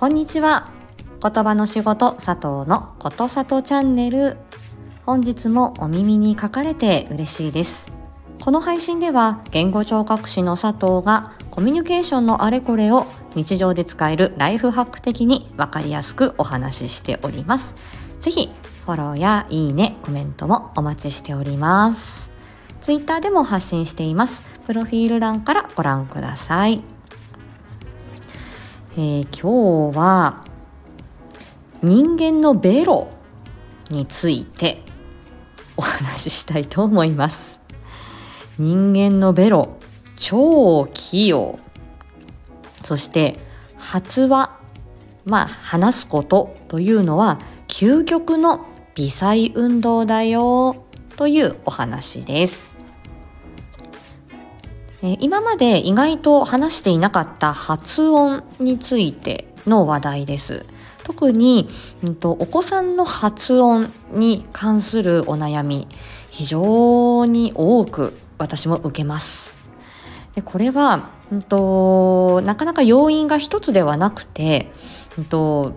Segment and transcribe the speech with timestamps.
[0.00, 0.70] こんにちは。
[1.22, 4.38] 言葉の仕事佐藤のことさとチャンネル。
[5.04, 7.92] 本日もお耳に書かれて嬉しいです。
[8.40, 13.04] この配信では言語聴覚士の佐藤がコミュニケーションのあれこれを
[13.34, 17.74] 日常で使えるライフハック的にわかりやすくお話ししております。
[18.20, 18.48] ぜひ
[18.86, 22.30] フォローやいいね、コメントもお待ちしております。
[22.80, 24.40] ツイッターでも発信しています。
[24.66, 26.82] プロフィール欄からご覧ください。
[29.02, 30.44] えー、今日は
[31.80, 33.08] 人間のベロ
[33.88, 34.82] について
[35.74, 37.60] お話ししたいと思います。
[38.58, 39.78] 人間のベロ、
[40.16, 41.58] 超器用。
[42.82, 43.38] そして
[43.78, 44.60] 発話、
[45.24, 50.84] まあ話すことというのは究極の微細運動だよ
[51.16, 52.74] というお話です。
[55.02, 60.66] 今まで意外と話していなかった発音についての話題です。
[61.04, 61.68] 特に、
[62.04, 65.88] うんと、お子さんの発音に関するお悩み、
[66.30, 69.56] 非常に多く私も受けます。
[70.34, 74.70] でこれは、うんと、なかなか要因が一つではなくて、
[75.18, 75.72] うんと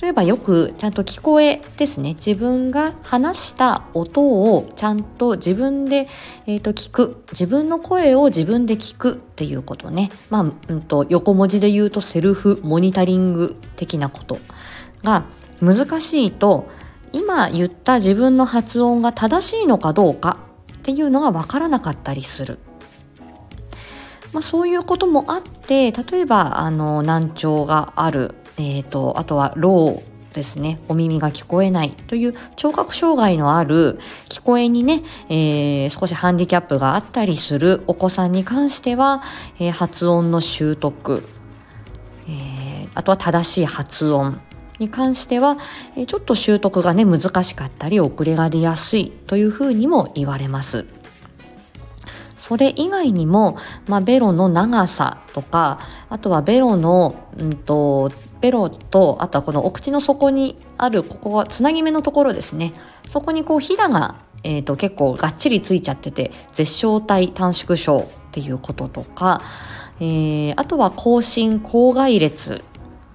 [0.00, 2.14] 例えばよくちゃんと聞こえですね。
[2.14, 6.06] 自分が話した音をちゃんと自分で、
[6.46, 7.24] えーと、聞く。
[7.32, 10.10] 自分の声を自分で聞くっていうことね。
[10.28, 14.38] まあ、うんと、横文字で言うとセルフモニタリング的なこと
[15.02, 15.24] が
[15.60, 16.68] 難しいと
[17.12, 20.38] 今言った自分の発音が正しいのかどうか
[20.72, 22.58] っていうのがわからなかったりする。
[24.32, 39.22] まあ、そういうこともあって例えばあの難聴があるえーと、あとはローですねお耳が聞こえないという聴覚障害のある聞こえにね、えー、少しハンディキャップがあったりするお子さんに関しては、
[39.58, 41.24] えー、発音の習得、
[42.28, 44.40] えー、あとは正しい発音
[44.78, 45.58] に関しては、
[45.94, 50.86] えちょっと習得がね難しかったり遅れが出やすいというふうにも言われます。
[52.34, 55.78] それ以外にも、まあ、ベロの長さとか
[56.08, 62.72] あとはベロの、うんとベロとあとはこのお口の底にあるここはつなぎ目のところですね。
[63.06, 69.42] そこにこうひだが、えーと、結構がっちりついちゃってて絶小体短縮症っていうこととか、
[69.98, 72.62] えー、あとは更新口外裂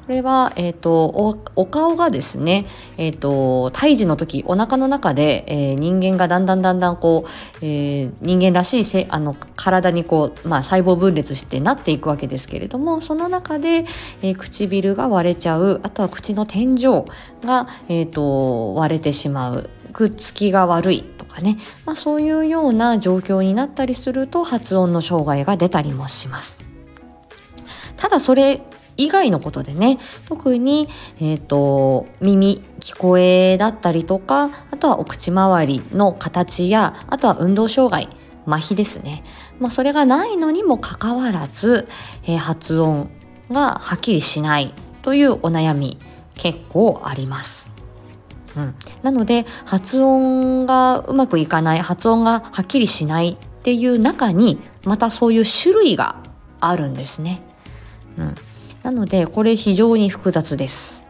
[0.06, 2.68] これは、えっ、ー、とお、お顔がですね、
[2.98, 13.86] えっ、ー、と、胎児の時、お腹の中で、えー、人間がだんだんだんだんこう、え人間らしいせあの体にこう、まあ、細胞分裂してなっていくわけですけれども、その中で、
[14.22, 17.06] え唇が割れちゃう、あとは口の天井
[17.44, 26.62] が、えっ、と、割れてしまう、くっつきが悪いとかね、まあ、そういうような状況になったりすると、発音の障害が出たりもします。
[27.98, 28.62] ただそれ
[28.98, 29.98] 以外のことでね
[30.28, 38.10] 特に、えーと、耳聞こえだったりとかあとはお口周りの形やあとは運動障害
[38.48, 39.24] 麻痺ですね、
[39.60, 41.88] まあ、それがないのにもかかわらず、
[42.24, 43.10] えー、発音
[43.52, 46.00] がはっきりしないというお悩み
[46.36, 47.72] 結構あります。
[48.56, 56.24] うん、なので発音がうまくいかない発音がはっきりしないっていう中にまたそういう種類が
[56.62, 57.42] あるんですね。
[58.18, 58.36] うん、
[58.86, 61.04] なのでこれ非常に複雑です。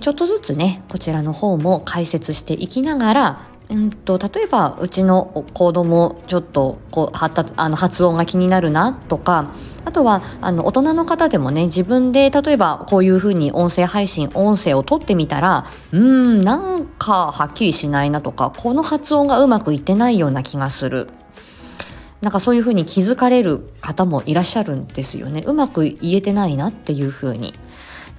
[0.00, 9.52] ちょっとずつねこちらの方も解説していきながらうんと例えばうちの子供ちょっとこう発達あの発音が気になるなとか
[9.86, 21.08] あとはあの大人の方でもね自分で例えばこういうふうに音声配信音声を取ってみたらうんなんかはっきりしないなとかこの発音がうまくいってないような気がする
[22.24, 25.44] なんかそういうふうに気づかれる方もいらっしゃるんですよね。
[25.46, 27.54] うまく言えてないなっていうふうに。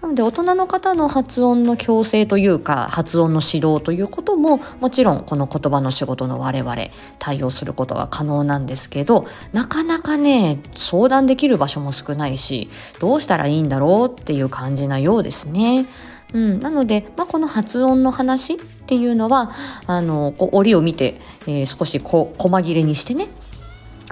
[0.01, 6.75] なので大人の方の発音の矯正というか発音の指導ということももちろんこの言葉の仕事の我々
[7.17, 12.69] 対応することが可能なんですけどなかなかね相談できる場所も少ないし
[12.99, 15.87] どうしたらいいんだろうっていう感じなようですね。
[16.33, 19.51] うん、なので、まあ、この発音の話っていうのは
[19.87, 23.27] あのこう折を見て、えー、少しこ細切れにしてね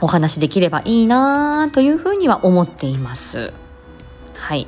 [0.02, 3.54] お話できればいいなというふうには思っています。
[4.36, 4.68] はい。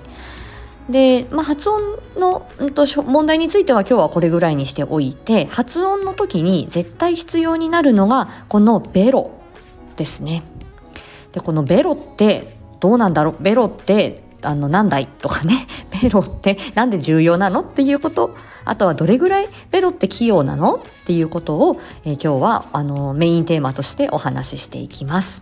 [0.89, 9.31] で、まあ、発音の、うんと、問題については今日はこれぐらいにしておいて発音の時に絶対必要になるのがこのベロ
[9.95, 10.43] ですね。
[11.33, 13.43] でこのベロってどうなんだろう？
[13.43, 15.07] ベロってあの何だい？
[15.07, 15.67] とかね
[16.05, 25.41] ベロってなんで重要なのっていうことあとはどれぐらいベロって器用なのっていうことを、えー、今日はあのメインテーマとしてお話ししていきます。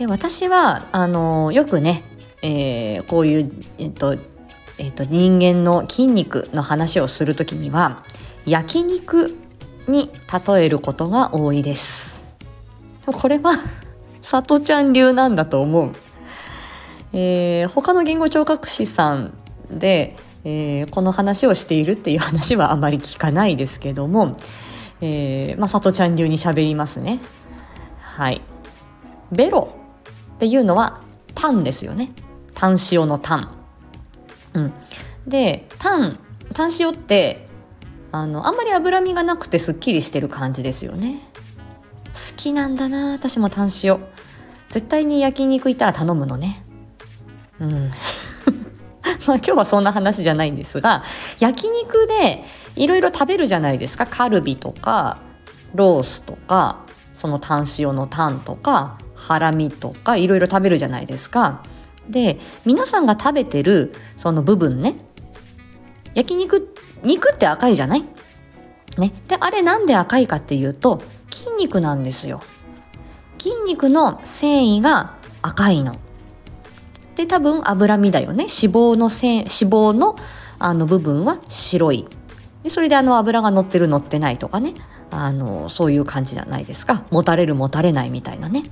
[0.00, 2.02] え私はあのよくね
[2.42, 4.16] えー、こういう、えっと
[4.78, 8.04] えっと、人間の筋肉の話をする時には
[8.46, 9.36] 焼肉
[9.88, 10.10] に
[10.46, 12.36] 例えることが多いです。
[13.06, 13.52] これは
[14.22, 15.92] さとちゃん流なんだと思う。
[17.12, 19.32] えー、他の言語聴覚士さん
[19.70, 24.36] で、えー、この話をしているっていう話はあまり聞かないですけども、
[25.00, 27.20] えー、まあ、さとちゃん流に喋りますね。
[28.00, 28.42] はい。
[29.30, 29.74] ベロ
[30.36, 31.00] っていうのは
[31.34, 32.12] タンですよね。
[32.54, 33.58] タン塩のタン。
[34.54, 34.72] うん。
[35.26, 36.18] で、タン、
[36.54, 37.46] タン塩って、
[38.10, 41.20] あの、あんまり脂身がなくてすっきりしてる感じですよね。
[42.06, 44.00] 好きなんだな私もタン塩。
[44.70, 46.64] 絶対に焼肉行ったら頼むのね。
[47.60, 47.90] うん。
[49.26, 51.02] まあ今日はそんな話じゃないんですが、
[51.38, 52.44] 焼肉で
[52.76, 54.06] いろいろ食べるじゃないですか。
[54.06, 55.18] カルビとか、
[55.74, 56.80] ロースとか、
[57.14, 61.62] そのタン塩のタンとか、ハラミとかいろいろ食べるじゃないですか。
[62.08, 64.94] で、皆さんが食べてるその部分ね、
[66.14, 68.04] 焼肉、肉って赤いじゃない？
[68.98, 69.12] ね。
[69.28, 72.40] で、あれなんで赤いかっていうと、筋肉なんですよ。
[73.38, 75.96] 筋肉の繊維が赤いの。
[77.18, 78.44] で、多分脂身だよね。
[78.44, 80.14] 脂肪のせ脂肪の
[80.60, 82.06] あの部分は白い。
[82.62, 84.74] で、それであの油が乗ってる乗ってないとかね。
[85.10, 87.02] あの、そういう感じじゃないですか。
[87.10, 88.62] 持たれる持たれないみたいなね。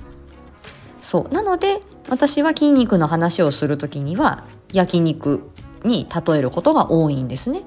[1.01, 1.33] そう。
[1.33, 5.49] なので、私は筋肉の話をするときには、焼肉
[5.83, 7.63] に例えることが多いんですね。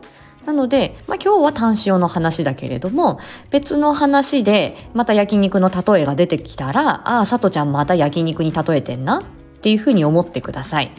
[0.46, 3.18] なので、まあ、今日は単塩の話だけれども、
[3.50, 9.24] 別の話でまた焼肉の例えが出てきたら、ああ、さとちゃんまた焼肉に例えてんなっ
[9.60, 10.90] っていうふうに思ってください。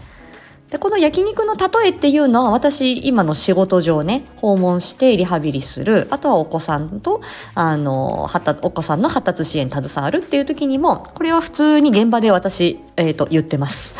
[0.69, 7.21] で、この焼肉の例えっていうのは私今の仕事上ね、訪問してリハビリする、あとはお子さんと、
[7.55, 8.29] あの、
[8.61, 13.95] お子さんの発達支援携わるっていう時にも、これは普通に現場で私、えっ、ー、と、言ってます。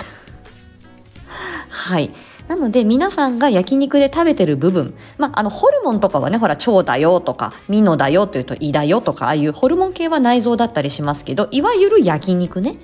[1.68, 2.12] はい。
[2.48, 12.75] なので皆さんが焼肉で食べてる部分、まあ、あのホルモンとかはね、ほら腸だよとか、ミノだよというと胃だよとか、ああいうホルモン系は内臓だったりしますけど、いわゆる焼肉ね、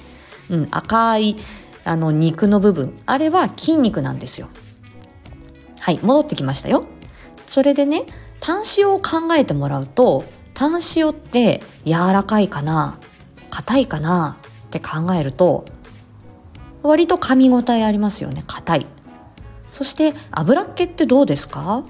[0.49, 1.35] うん、赤い
[1.87, 2.93] あの肉の部分。
[3.05, 4.49] あれは筋肉なんですよ。
[5.79, 6.83] はい戻ってきましたよ。
[7.45, 8.05] それでね
[8.39, 12.99] タン塩を考えてもらうとタン塩って柔らかいかな
[13.49, 14.37] 硬いかな
[14.67, 15.65] って考えると
[16.83, 18.85] 割と噛み応えありますよね硬い。
[19.71, 21.83] そして油っ気ってどうですか？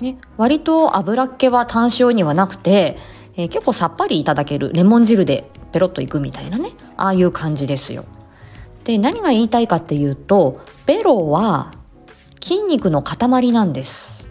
[0.00, 2.98] ね、割と油っ気はタン塩にはなくて、
[3.36, 4.72] えー、結構さっぱりいただける。
[4.72, 8.04] レモン汁でペロッといくみたいなねああいう感じですよ。
[8.84, 11.74] で何が言いたいかっていうとベロは
[12.40, 14.28] 筋肉の塊なんです。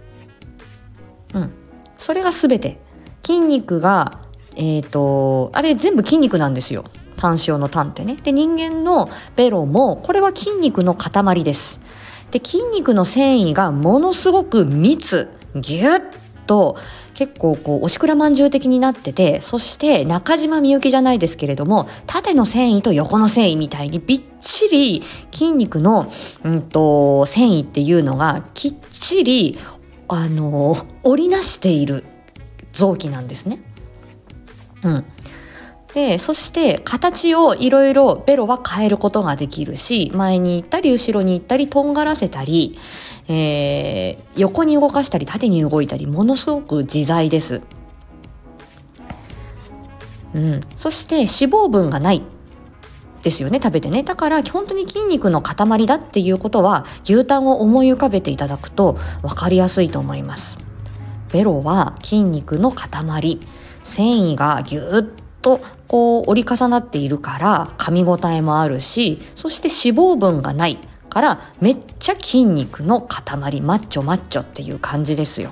[1.33, 1.53] うん。
[1.97, 2.79] それが全て。
[3.25, 4.19] 筋肉が
[4.55, 6.83] えっ、ー、とあれ全部筋肉なんですよ。
[7.17, 8.17] 単塩の単ってね。
[8.21, 11.79] で人間のベロもこれは筋肉の塊です。
[12.31, 15.29] で筋肉の繊維がものすごく密。
[15.55, 16.00] ぎゅっ
[16.45, 16.78] と
[17.13, 26.07] 結構こうおしくらまんじゅう的になっててそして中島みゆきじゃないですけれども縦の繊維と横の繊維みたいにびっちり筋肉の、
[26.44, 29.57] うんと、繊維っていうのがきっちり
[30.07, 32.04] あの織りなしている
[32.72, 33.62] 臓器なんですね。
[34.84, 35.06] うん、
[35.94, 42.79] でそして形をいろいろベロは変えることができるし前に行ったり後ろに行ったりとんがらせたり、
[43.27, 47.62] えー、横に動かしたり縦に動いたりものすごく自在です。
[50.34, 52.24] うん、そして脂肪分がない。
[53.22, 54.03] ですよね食べてね。
[54.03, 60.58] だから本当に筋肉の塊だっていうことは牛タンを思い浮かべていただくと分かりやすいと思います。
[61.32, 63.39] ベロは筋肉の塊。
[63.84, 64.82] 繊維がぎゅ
[65.20, 75.51] っとこう折り重なっているから噛み応えもあるしそして脂肪分がないからめっちゃ筋肉の塊マッチョマッチョっていう感じですよ。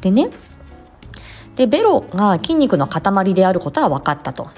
[0.00, 0.30] でね
[1.56, 4.50] でベロが筋肉の塊であることは分かったと。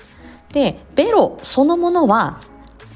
[0.52, 2.40] でベロそのものは、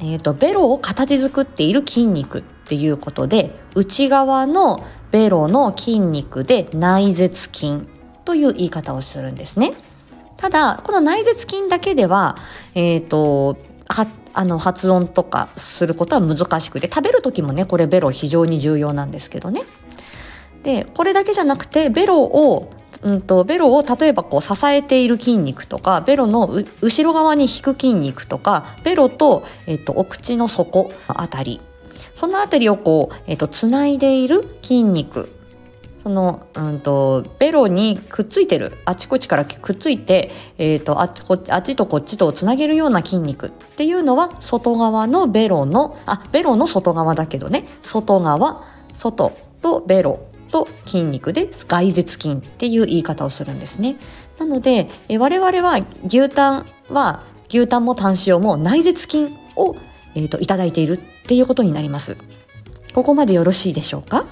[0.00, 7.88] えーと、ベロを形作っている筋肉っていうことで内側のベロの筋肉で内舌筋
[8.24, 9.72] という言い方をするんですね。
[10.38, 12.36] ただ、この内舌筋だけでは、
[12.74, 13.58] えっ、ー、と、
[14.34, 19.62] あの、発音とかすることは難しくて、食べる時もね、これベロ非常に重要なんですけどね。
[20.62, 22.70] で、これだけじゃなくて、ベロを、
[23.02, 26.48] うんと、ベロを例えばこう支えている筋肉とか、ベロの
[26.80, 31.60] 後ろ側に引く筋肉とか、ベロと、えっと、お口の底あたり、
[32.14, 35.28] そのあたりをこう、えっと、つないでいる筋肉
[36.08, 53.96] その、うんと、ベロにくっついてるあちこちからくっついて、えーと、あっちこあっちとこっちとつなげるような筋肉っていうのは外側のベロのあベロの外側だけどね外側外とベロと筋肉で外舌筋っていう言い方をするんですね。
[54.38, 59.76] なので、え我々は牛タンは牛タンもタン塩も内舌筋を、
[60.14, 60.96] えーと、いただいているっ
[61.26, 62.16] ていうことになります。
[62.94, 64.24] ここまでよろしいでしょうか？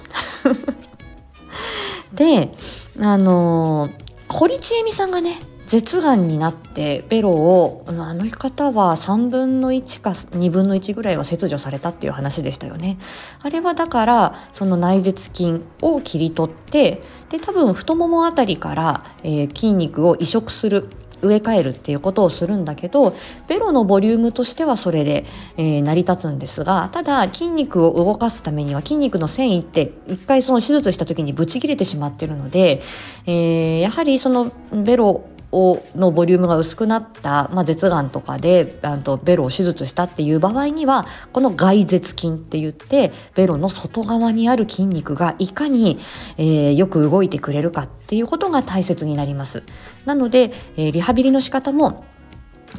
[2.13, 2.51] で、
[2.99, 3.89] あの、
[4.29, 5.35] 堀ちえみさんがね、
[5.67, 12.97] 舌がんになってベロをあの方は3分の1か2分の1ぐらいは切除されたっていう話でしたよね。
[13.43, 20.89] あれはだからその内舌筋を切り取ってで多分太ももあたりから、えー、筋肉を移植する
[21.21, 23.15] 植え替えるっていうことをするんだけど
[23.47, 25.25] ベロのボリュームとしてはそれで、
[25.57, 32.81] えー、成り立つんですがただ筋肉を動かすためには筋肉の繊維って一回その手術した時にブチ切れてしまってるので、
[33.25, 45.97] えー、やはりそのベロをのボリュームが薄くなった、まあ、舌がんとかであとベロを手術したっていう場合にはこの外舌筋って言ってベロの外側にある筋肉がいかに、
[46.37, 49.63] えー、よく動いてくれるかっていうことが大切になります。
[50.05, 52.05] なので、えー、リハビリの仕方も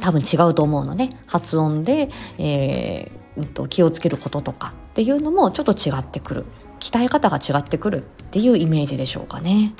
[0.01, 6.45] 多分違うと思うので発音で、えー、と気をつけることとかっていうのもちょっと違ってくる
[6.79, 9.73] 鍛え方が違ってくるっていうイメージでしょうかね。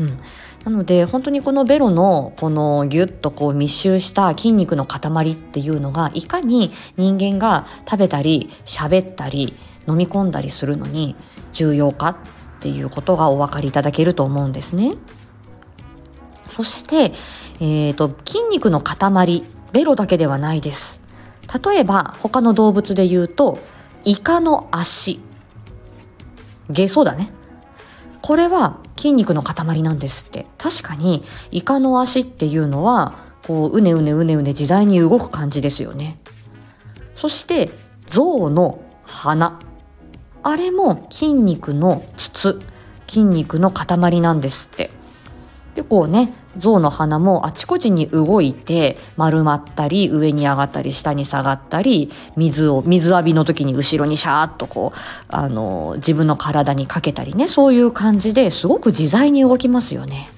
[0.00, 0.18] うん、
[0.66, 9.54] なので本当にこのベロのこのギュッとこう密集した筋肉の塊っていうのがいかに人間が食べたり喋ったり
[9.86, 11.14] 飲み込んだりするのに
[11.52, 12.18] 重要か
[12.56, 14.94] っていうことがお分かりいただけると思うんですね。
[16.48, 17.12] そして、
[17.60, 21.00] えーと、筋肉の塊ベロだけではないです。
[21.64, 23.60] 例えば他の動物で言うと
[24.04, 25.20] イカの足
[26.68, 27.30] ゲソだね
[28.26, 30.46] これは筋肉の塊なんですって。
[30.58, 33.14] 確かにイカの足っていうのは
[33.46, 36.18] こううねうねうねうね自在に動く感じですよね。
[37.14, 37.70] そして
[38.08, 39.60] 象の鼻。
[40.42, 42.60] あれも筋肉の筒。
[43.06, 44.90] 筋肉の塊なんですって。
[45.76, 60.30] でこうね象の鼻もあちこちに動いて丸まったり上に上がったり下に下がったり水を水浴びの時に後ろにシャーッとこうあの自分の体にかけたりねそういう感じですごく自在に動きますよね。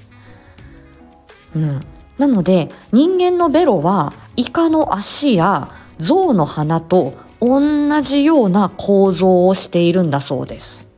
[1.54, 1.86] うん、
[2.18, 10.88] なので人間のベロはイカの足や象の鼻と同じような構造をしているんだそうです。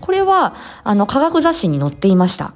[0.00, 0.54] これは
[0.84, 2.54] あの科学雑誌に載っていました。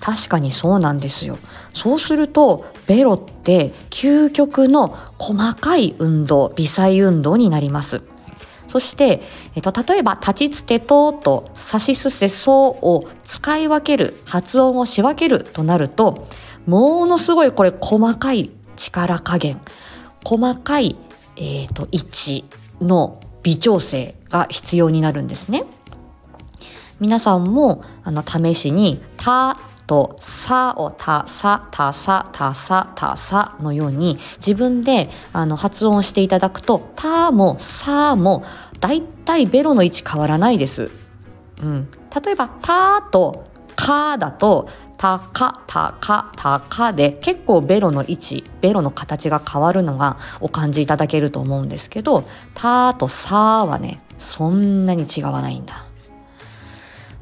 [0.00, 1.38] 確かにそうなんですよ。
[1.74, 4.88] そうするとベロって究極の
[5.18, 8.02] 細かい運動微細運動になります。
[8.70, 9.20] そして、
[9.56, 16.28] えっと、例えば、立ちつてとと、さしすせそうを使い分ける、発音をし分けるとなると、
[16.66, 19.60] ものすごいこれ細かい力加減、
[20.24, 20.96] 細かい、
[21.34, 22.44] えっ、と、位置
[22.80, 25.64] の微調整が必要になるんですね。
[27.00, 29.58] 皆さんも、あの、試しに、た、
[29.90, 38.44] とさをたさたさたさたさのように自分であの発音していただくとたもさも
[38.78, 40.92] だいたいベロの位置変わらないです。
[41.60, 41.88] うん、
[42.24, 43.42] 例えばたと
[43.74, 52.22] かだとたかたかたかで結構ベロの位置ベロの形が変わるのがお感じいただけると思うんですけど
[52.54, 55.84] たとさはねそんなに違わないんだ。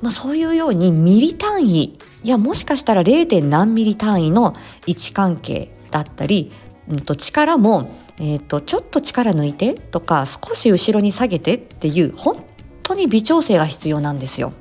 [0.03, 3.43] まあ、そういうようにミリ単位いやもしかしたら 0.
[3.43, 4.55] 何ミリ単位の
[4.87, 6.53] 位置関係だったり、
[6.89, 12.45] うんと、力も、えーと、ちょっと力抜いてとか少し後ろに下げてっていう本
[12.83, 14.53] 当に微調整が必要なんですよ。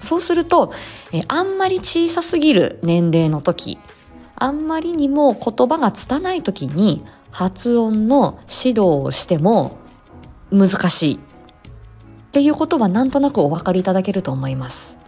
[0.00, 0.72] そうすると、
[1.12, 3.78] えー、あんまり小さすぎる年齢の時
[4.34, 9.78] あんまりにも言葉が拙い時に発音の指導をしても
[10.50, 11.18] 難しいっ
[12.32, 15.01] ていうことはなんとなくお分かりいただけると思います。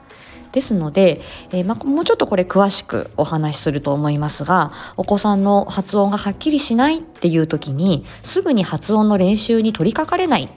[0.54, 1.20] ですので、
[1.50, 10.48] えー、まもうちょっとこれ詳しくお話しすると思いますが、お子さんの発音がはっきりしないっていう時に、すぐに発音の練習に取り掛かれないっ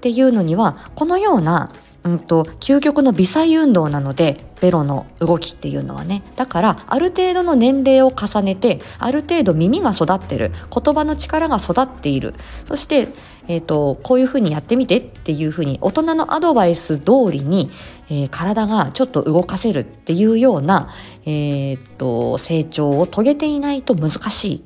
[0.00, 1.72] ていうのには、このような
[2.08, 6.22] うんと、究極の微細運動なのでベロの動きっていうのはね。
[6.36, 12.34] だからある程度の年齢を重ねてある程度耳が育ってる言葉の力が育っている。
[12.64, 13.08] そして、
[13.46, 17.70] えーと、こういうふうにやってみてっていうふうに大人のアドバイス通りに、
[18.10, 20.88] えー、体がちょっと動かせるっていうような、
[21.24, 24.64] えーと、成長を遂げていないと難しい。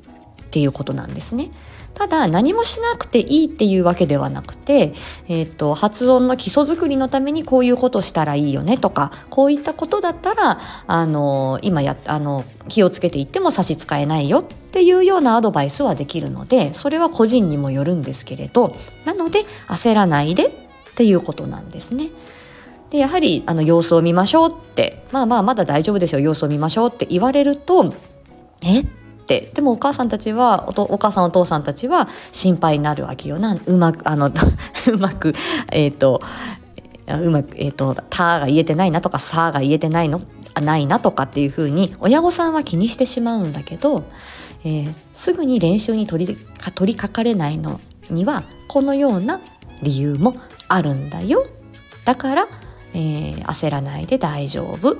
[0.53, 1.49] っていうことなんですね。
[1.95, 4.93] ただ何もしなくていいっていうわけではなくて、
[5.27, 20.51] えっ、と発音の基礎作りのためにこういうことしたらいいよねとかこういったことだったらあの今やあの気をつけていっても差し支えないよっていうようなアドバイスはできるのでそれは個人にもよるんですけれどなので焦らないでっ
[20.95, 22.09] ていうことなんですね。
[22.91, 27.93] でやはりあの様子を見ましょうってまあまあまだ大丈夫ですよ様子を見ましょうって言われると
[28.61, 28.87] えっ
[29.23, 35.33] ってでもお母さんたちはおお母さんお父さんたちは心配になるわけよなうまくあのうまく
[35.71, 36.21] えっ、ー、と
[37.07, 40.19] うまく、えっ、ー、と、たが言えてないなとか、さが言えてないの、
[40.61, 44.05] ないなとかっていうふうに、親御さんは気にしてしまうんだけど、
[44.63, 46.37] えー、すぐに練習に取り
[46.73, 49.41] 取りかかれないのには、このような
[49.81, 50.37] 理由も
[50.69, 51.45] あるんだよ。
[52.05, 52.47] だから、
[52.93, 54.95] えー、焦らないで大丈夫っ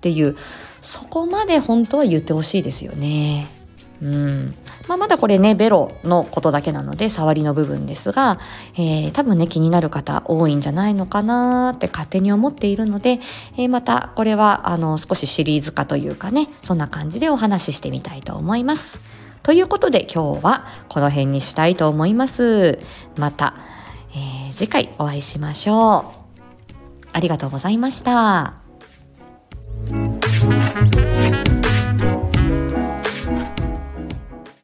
[0.00, 0.36] ていう、
[0.82, 3.57] そこまで本当は言ってほしいですよね。
[4.00, 4.54] うん
[4.86, 8.38] まあ、まだこれねベロのことだけなので触りの部分ですが、
[8.74, 13.18] えー、多分ね気になる方多いんじゃないのかなって勝手に思っているので、
[13.56, 19.00] えー、またこれはあの少しシリーズ化というかねそんな感じでお話ししてみたいと思います。
[19.42, 22.78] ということで今日はこの辺にしたいと思います。
[23.16, 23.54] また、
[24.12, 26.04] えー、次回お会いしましょう。
[27.12, 28.54] ありがとうございました。